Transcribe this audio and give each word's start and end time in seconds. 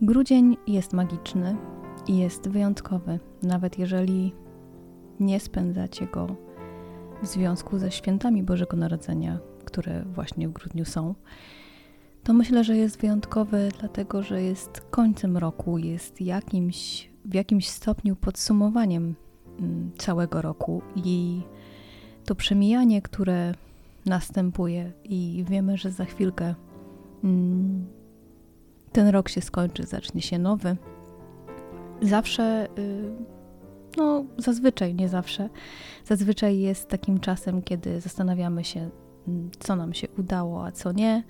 Grudzień 0.00 0.56
jest 0.66 0.92
magiczny 0.92 1.56
i 2.08 2.16
jest 2.18 2.48
wyjątkowy, 2.48 3.20
nawet 3.42 3.78
jeżeli 3.78 4.34
nie 5.20 5.40
spędzacie 5.40 6.06
go 6.06 6.36
w 7.22 7.26
związku 7.26 7.78
ze 7.78 7.90
świętami 7.90 8.42
Bożego 8.42 8.76
Narodzenia, 8.76 9.38
które 9.64 10.04
właśnie 10.04 10.48
w 10.48 10.52
grudniu 10.52 10.84
są. 10.84 11.14
To 12.24 12.32
myślę, 12.32 12.64
że 12.64 12.76
jest 12.76 13.00
wyjątkowy, 13.00 13.68
dlatego 13.80 14.22
że 14.22 14.42
jest 14.42 14.80
końcem 14.90 15.36
roku, 15.36 15.78
jest 15.78 16.20
jakimś, 16.20 17.10
w 17.24 17.34
jakimś 17.34 17.68
stopniu 17.68 18.16
podsumowaniem 18.16 19.14
mm, 19.58 19.90
całego 19.98 20.42
roku 20.42 20.82
i 20.96 21.42
to 22.24 22.34
przemijanie, 22.34 23.02
które 23.02 23.54
następuje, 24.06 24.92
i 25.04 25.44
wiemy, 25.48 25.76
że 25.76 25.90
za 25.90 26.04
chwilkę 26.04 26.54
mm, 27.24 27.86
ten 28.92 29.08
rok 29.08 29.28
się 29.28 29.40
skończy, 29.40 29.86
zacznie 29.86 30.22
się 30.22 30.38
nowy. 30.38 30.76
Zawsze, 32.02 32.68
y, 32.78 33.12
no 33.96 34.24
zazwyczaj, 34.38 34.94
nie 34.94 35.08
zawsze, 35.08 35.48
zazwyczaj 36.04 36.58
jest 36.58 36.88
takim 36.88 37.20
czasem, 37.20 37.62
kiedy 37.62 38.00
zastanawiamy 38.00 38.64
się, 38.64 38.90
mm, 39.28 39.50
co 39.58 39.76
nam 39.76 39.94
się 39.94 40.08
udało, 40.18 40.66
a 40.66 40.72
co 40.72 40.92
nie. 40.92 41.24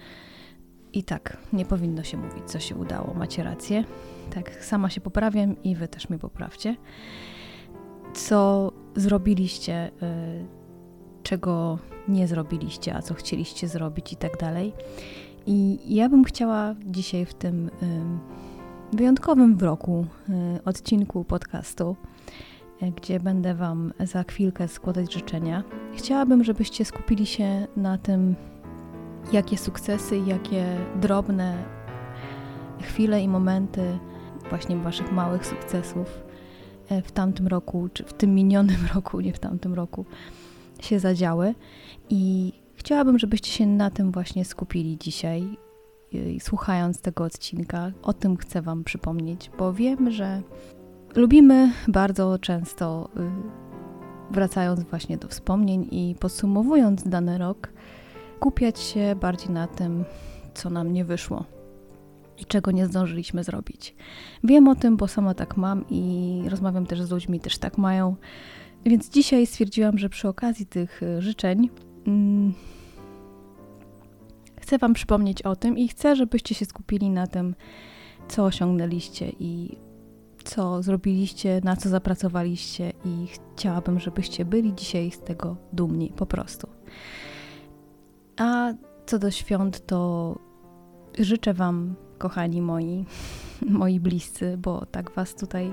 I 0.92 1.04
tak, 1.04 1.36
nie 1.52 1.64
powinno 1.64 2.02
się 2.02 2.16
mówić, 2.16 2.44
co 2.46 2.60
się 2.60 2.74
udało, 2.74 3.14
macie 3.14 3.42
rację. 3.42 3.84
Tak, 4.34 4.64
sama 4.64 4.90
się 4.90 5.00
poprawiam 5.00 5.62
i 5.62 5.76
wy 5.76 5.88
też 5.88 6.08
mnie 6.08 6.18
poprawcie. 6.18 6.76
Co 8.14 8.72
zrobiliście, 8.96 9.90
y, 10.02 10.46
czego 11.22 11.78
nie 12.08 12.28
zrobiliście, 12.28 12.94
a 12.94 13.02
co 13.02 13.14
chcieliście 13.14 13.68
zrobić 13.68 14.12
i 14.12 14.16
tak 14.16 14.36
dalej. 14.36 14.72
I 15.46 15.78
ja 15.94 16.08
bym 16.08 16.24
chciała 16.24 16.74
dzisiaj 16.86 17.26
w 17.26 17.34
tym 17.34 17.70
wyjątkowym 18.92 19.56
w 19.56 19.62
roku 19.62 20.06
y, 20.58 20.64
odcinku 20.64 21.24
podcastu, 21.24 21.96
y, 22.82 22.92
gdzie 22.96 23.20
będę 23.20 23.54
Wam 23.54 23.92
za 24.00 24.22
chwilkę 24.22 24.68
składać 24.68 25.12
życzenia, 25.14 25.62
chciałabym, 25.94 26.44
żebyście 26.44 26.84
skupili 26.84 27.26
się 27.26 27.66
na 27.76 27.98
tym, 27.98 28.34
jakie 29.32 29.58
sukcesy, 29.58 30.18
jakie 30.18 30.76
drobne 31.00 31.64
chwile 32.80 33.22
i 33.22 33.28
momenty 33.28 33.98
właśnie 34.48 34.76
Waszych 34.76 35.12
małych 35.12 35.46
sukcesów 35.46 36.22
y, 36.92 37.02
w 37.02 37.12
tamtym 37.12 37.46
roku, 37.46 37.88
czy 37.92 38.04
w 38.04 38.12
tym 38.12 38.34
minionym 38.34 38.86
roku, 38.94 39.20
nie 39.20 39.32
w 39.32 39.38
tamtym 39.38 39.74
roku, 39.74 40.04
się 40.80 40.98
zadziały. 40.98 41.54
I 42.10 42.52
Chciałabym, 42.74 43.18
żebyście 43.18 43.50
się 43.50 43.66
na 43.66 43.90
tym 43.90 44.12
właśnie 44.12 44.44
skupili 44.44 44.98
dzisiaj, 44.98 45.56
słuchając 46.40 47.00
tego 47.00 47.24
odcinka. 47.24 47.92
O 48.02 48.12
tym 48.12 48.36
chcę 48.36 48.62
Wam 48.62 48.84
przypomnieć, 48.84 49.50
bo 49.58 49.72
wiem, 49.72 50.10
że 50.10 50.42
lubimy 51.16 51.72
bardzo 51.88 52.38
często, 52.38 53.08
y, 53.16 54.32
wracając 54.32 54.82
właśnie 54.82 55.16
do 55.18 55.28
wspomnień 55.28 55.88
i 55.90 56.14
podsumowując 56.20 57.08
dany 57.08 57.38
rok, 57.38 57.72
kupiać 58.40 58.80
się 58.80 59.16
bardziej 59.20 59.50
na 59.50 59.66
tym, 59.66 60.04
co 60.54 60.70
nam 60.70 60.92
nie 60.92 61.04
wyszło 61.04 61.44
i 62.38 62.44
czego 62.44 62.70
nie 62.70 62.86
zdążyliśmy 62.86 63.44
zrobić. 63.44 63.94
Wiem 64.44 64.68
o 64.68 64.74
tym, 64.74 64.96
bo 64.96 65.08
sama 65.08 65.34
tak 65.34 65.56
mam 65.56 65.84
i 65.90 66.42
rozmawiam 66.48 66.86
też 66.86 67.02
z 67.02 67.10
ludźmi, 67.10 67.40
też 67.40 67.58
tak 67.58 67.78
mają. 67.78 68.16
Więc 68.84 69.10
dzisiaj 69.10 69.46
stwierdziłam, 69.46 69.98
że 69.98 70.08
przy 70.08 70.28
okazji 70.28 70.66
tych 70.66 71.02
y, 71.02 71.22
życzeń 71.22 71.70
mm, 72.06 72.54
chcę 74.60 74.78
Wam 74.78 74.94
przypomnieć 74.94 75.42
o 75.42 75.56
tym 75.56 75.78
i 75.78 75.88
chcę, 75.88 76.16
żebyście 76.16 76.54
się 76.54 76.64
skupili 76.64 77.10
na 77.10 77.26
tym, 77.26 77.54
co 78.28 78.44
osiągnęliście 78.44 79.32
i 79.38 79.78
co 80.44 80.82
zrobiliście, 80.82 81.60
na 81.64 81.76
co 81.76 81.88
zapracowaliście, 81.88 82.92
i 83.04 83.26
chciałabym, 83.54 84.00
żebyście 84.00 84.44
byli 84.44 84.74
dzisiaj 84.74 85.10
z 85.10 85.20
tego 85.20 85.56
dumni 85.72 86.12
po 86.16 86.26
prostu. 86.26 86.68
A 88.36 88.72
co 89.06 89.18
do 89.18 89.30
świąt, 89.30 89.86
to 89.86 90.38
życzę 91.18 91.54
Wam, 91.54 91.94
kochani 92.18 92.62
moi, 92.62 93.04
moi 93.80 94.00
bliscy, 94.00 94.58
bo 94.58 94.86
tak 94.86 95.10
Was 95.10 95.34
tutaj, 95.34 95.70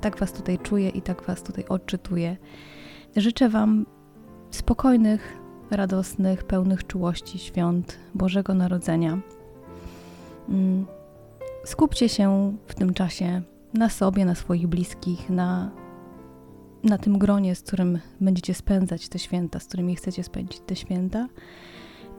tak 0.00 0.18
Was 0.18 0.32
tutaj 0.32 0.58
czuję 0.58 0.88
i 0.88 1.02
tak 1.02 1.22
Was 1.22 1.42
tutaj 1.42 1.64
odczytuję. 1.68 2.36
Życzę 3.16 3.48
Wam 3.48 3.86
spokojnych, 4.50 5.41
radosnych, 5.72 6.44
pełnych 6.44 6.86
czułości 6.86 7.38
świąt 7.38 7.98
Bożego 8.14 8.54
Narodzenia. 8.54 9.18
Mm. 10.48 10.86
Skupcie 11.64 12.08
się 12.08 12.56
w 12.66 12.74
tym 12.74 12.94
czasie 12.94 13.42
na 13.74 13.88
sobie, 13.88 14.24
na 14.24 14.34
swoich 14.34 14.66
bliskich, 14.66 15.30
na, 15.30 15.70
na 16.84 16.98
tym 16.98 17.18
gronie, 17.18 17.54
z 17.54 17.62
którym 17.62 17.98
będziecie 18.20 18.54
spędzać 18.54 19.08
te 19.08 19.18
święta, 19.18 19.60
z 19.60 19.64
którymi 19.64 19.96
chcecie 19.96 20.24
spędzić 20.24 20.60
te 20.66 20.76
święta. 20.76 21.28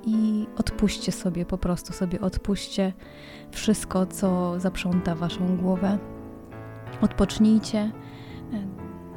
I 0.05 0.47
odpuśćcie 0.57 1.11
sobie, 1.11 1.45
po 1.45 1.57
prostu 1.57 1.93
sobie 1.93 2.21
odpuśćcie 2.21 2.93
wszystko, 3.51 4.05
co 4.05 4.59
zaprząta 4.59 5.15
waszą 5.15 5.57
głowę. 5.57 5.97
Odpocznijcie, 7.01 7.79
e, 7.79 7.91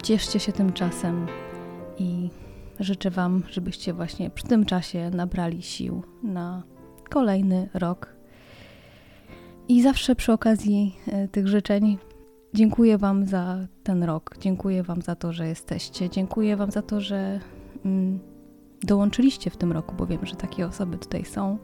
cieszcie 0.02 0.40
się 0.40 0.52
tym 0.52 0.72
czasem 0.72 1.26
i 1.98 2.30
Życzę 2.80 3.10
Wam, 3.10 3.42
żebyście 3.50 3.92
właśnie 3.92 4.30
przy 4.30 4.44
tym 4.44 4.64
czasie 4.64 5.10
nabrali 5.10 5.62
sił 5.62 6.02
na 6.22 6.62
kolejny 7.10 7.68
rok. 7.74 8.16
I 9.68 9.82
zawsze 9.82 10.16
przy 10.16 10.32
okazji 10.32 10.96
e, 11.06 11.28
tych 11.28 11.48
życzeń 11.48 11.98
dziękuję 12.54 12.98
Wam 12.98 13.26
za 13.26 13.66
ten 13.82 14.02
rok. 14.02 14.36
Dziękuję 14.40 14.82
Wam 14.82 15.02
za 15.02 15.14
to, 15.14 15.32
że 15.32 15.48
jesteście. 15.48 16.10
Dziękuję 16.10 16.56
Wam 16.56 16.70
za 16.70 16.82
to, 16.82 17.00
że 17.00 17.40
mm, 17.84 18.18
dołączyliście 18.82 19.50
w 19.50 19.56
tym 19.56 19.72
roku, 19.72 19.94
bo 19.98 20.06
wiem, 20.06 20.26
że 20.26 20.36
takie 20.36 20.66
osoby 20.66 20.98
tutaj 20.98 21.24
są. 21.24 21.58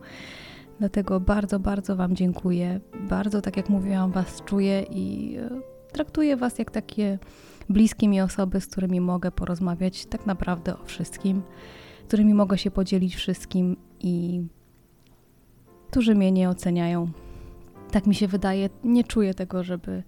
Dlatego 0.78 1.20
bardzo, 1.20 1.58
bardzo 1.58 1.96
Wam 1.96 2.16
dziękuję. 2.16 2.80
Bardzo, 3.08 3.40
tak 3.40 3.56
jak 3.56 3.68
mówiłam, 3.68 4.12
Was 4.12 4.42
czuję 4.44 4.82
i 4.90 5.36
e, 5.36 5.50
traktuję 5.92 6.36
Was 6.36 6.58
jak 6.58 6.70
takie 6.70 7.18
bliskie 7.72 8.08
mi 8.08 8.20
osoby, 8.20 8.60
z 8.60 8.66
którymi 8.66 9.00
mogę 9.00 9.30
porozmawiać 9.30 10.06
tak 10.06 10.26
naprawdę 10.26 10.78
o 10.78 10.84
wszystkim, 10.84 11.42
którymi 12.08 12.34
mogę 12.34 12.58
się 12.58 12.70
podzielić 12.70 13.16
wszystkim 13.16 13.76
i 14.00 14.42
którzy 15.90 16.14
mnie 16.14 16.32
nie 16.32 16.48
oceniają. 16.48 17.08
Tak 17.90 18.06
mi 18.06 18.14
się 18.14 18.28
wydaje, 18.28 18.68
nie 18.84 19.04
czuję 19.04 19.34
tego, 19.34 19.64
żeby, 19.64 20.02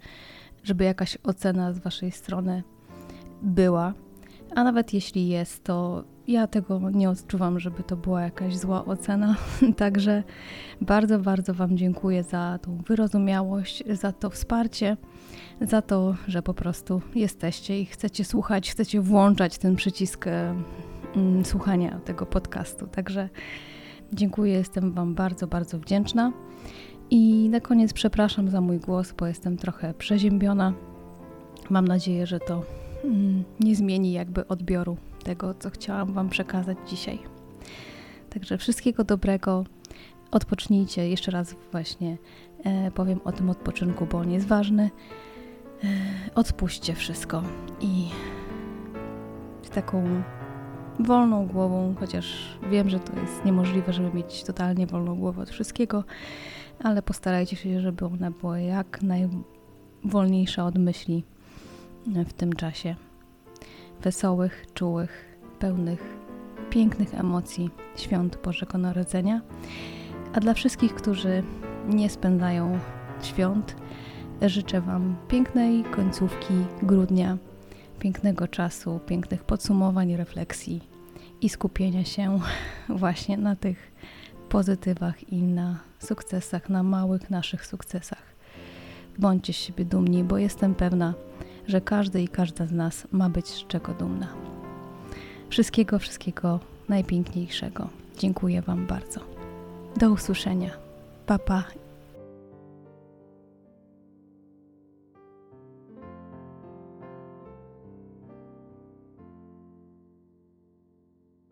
żeby 0.62 0.84
jakaś 0.84 1.18
ocena 1.22 1.72
z 1.72 1.78
Waszej 1.78 2.12
strony 2.12 2.62
była. 3.42 3.94
A 4.54 4.64
nawet 4.64 4.94
jeśli 4.94 5.28
jest, 5.28 5.64
to 5.64 6.04
ja 6.28 6.46
tego 6.46 6.90
nie 6.90 7.10
odczuwam, 7.10 7.60
żeby 7.60 7.82
to 7.82 7.96
była 7.96 8.22
jakaś 8.22 8.56
zła 8.56 8.84
ocena. 8.84 9.36
Także 9.76 10.22
bardzo, 10.80 11.18
bardzo 11.18 11.54
Wam 11.54 11.76
dziękuję 11.76 12.22
za 12.22 12.58
tą 12.62 12.76
wyrozumiałość, 12.76 13.84
za 13.90 14.12
to 14.12 14.30
wsparcie 14.30 14.96
za 15.60 15.82
to, 15.82 16.14
że 16.28 16.42
po 16.42 16.54
prostu 16.54 17.00
jesteście 17.14 17.80
i 17.80 17.86
chcecie 17.86 18.24
słuchać, 18.24 18.70
chcecie 18.70 19.00
włączać 19.00 19.58
ten 19.58 19.76
przycisk 19.76 20.26
e, 20.26 20.54
mm, 21.16 21.44
słuchania 21.44 22.00
tego 22.04 22.26
podcastu. 22.26 22.86
Także 22.86 23.28
dziękuję, 24.12 24.52
jestem 24.52 24.92
Wam 24.92 25.14
bardzo, 25.14 25.46
bardzo 25.46 25.78
wdzięczna. 25.78 26.32
I 27.10 27.48
na 27.48 27.60
koniec 27.60 27.92
przepraszam 27.92 28.48
za 28.48 28.60
mój 28.60 28.78
głos, 28.78 29.12
bo 29.12 29.26
jestem 29.26 29.56
trochę 29.56 29.94
przeziębiona. 29.94 30.72
Mam 31.70 31.88
nadzieję, 31.88 32.26
że 32.26 32.40
to 32.40 32.62
mm, 33.04 33.44
nie 33.60 33.76
zmieni 33.76 34.12
jakby 34.12 34.48
odbioru 34.48 34.96
tego, 35.24 35.54
co 35.54 35.70
chciałam 35.70 36.12
Wam 36.12 36.28
przekazać 36.28 36.78
dzisiaj. 36.86 37.18
Także 38.30 38.58
wszystkiego 38.58 39.04
dobrego. 39.04 39.64
Odpocznijcie. 40.30 41.08
Jeszcze 41.08 41.30
raz 41.30 41.56
właśnie 41.72 42.18
e, 42.64 42.90
powiem 42.90 43.20
o 43.24 43.32
tym 43.32 43.50
odpoczynku, 43.50 44.06
bo 44.06 44.18
on 44.18 44.30
jest 44.30 44.46
ważny. 44.46 44.90
E, 45.84 45.86
odpuśćcie 46.34 46.94
wszystko 46.94 47.42
i 47.80 48.08
z 49.62 49.70
taką 49.70 50.22
wolną 51.00 51.46
głową, 51.46 51.94
chociaż 52.00 52.58
wiem, 52.70 52.90
że 52.90 53.00
to 53.00 53.20
jest 53.20 53.44
niemożliwe, 53.44 53.92
żeby 53.92 54.14
mieć 54.14 54.44
totalnie 54.44 54.86
wolną 54.86 55.16
głowę 55.16 55.42
od 55.42 55.50
wszystkiego, 55.50 56.04
ale 56.82 57.02
postarajcie 57.02 57.56
się, 57.56 57.80
żeby 57.80 58.04
ona 58.04 58.30
była 58.30 58.58
jak 58.58 59.00
najwolniejsza 59.02 60.66
od 60.66 60.78
myśli 60.78 61.24
w 62.06 62.32
tym 62.32 62.52
czasie. 62.52 62.96
Wesołych, 64.04 64.66
czułych, 64.74 65.38
pełnych, 65.58 66.16
pięknych 66.70 67.14
emocji 67.14 67.70
świąt 67.96 68.38
Bożego 68.44 68.78
Narodzenia. 68.78 69.40
A 70.32 70.40
dla 70.40 70.54
wszystkich, 70.54 70.94
którzy 70.94 71.42
nie 71.88 72.10
spędzają 72.10 72.78
świąt, 73.22 73.76
Życzę 74.42 74.80
Wam 74.80 75.16
pięknej 75.28 75.84
końcówki 75.84 76.54
grudnia, 76.82 77.36
pięknego 77.98 78.48
czasu, 78.48 79.00
pięknych 79.06 79.44
podsumowań, 79.44 80.16
refleksji 80.16 80.80
i 81.40 81.48
skupienia 81.48 82.04
się 82.04 82.40
właśnie 82.88 83.36
na 83.36 83.56
tych 83.56 83.92
pozytywach 84.48 85.32
i 85.32 85.42
na 85.42 85.78
sukcesach, 85.98 86.68
na 86.68 86.82
małych 86.82 87.30
naszych 87.30 87.66
sukcesach 87.66 88.34
bądźcie 89.18 89.52
z 89.52 89.56
siebie 89.56 89.84
dumni, 89.84 90.24
bo 90.24 90.38
jestem 90.38 90.74
pewna, 90.74 91.14
że 91.66 91.80
każdy 91.80 92.22
i 92.22 92.28
każda 92.28 92.66
z 92.66 92.72
nas 92.72 93.06
ma 93.12 93.28
być 93.28 93.48
z 93.48 93.66
czego 93.66 93.94
dumna. 93.94 94.28
Wszystkiego, 95.48 95.98
wszystkiego 95.98 96.60
najpiękniejszego. 96.88 97.88
Dziękuję 98.18 98.62
Wam 98.62 98.86
bardzo. 98.86 99.20
Do 99.96 100.10
usłyszenia. 100.10 100.70
Papa 101.26 101.64